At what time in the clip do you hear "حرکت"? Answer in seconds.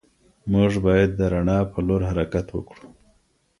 2.09-2.47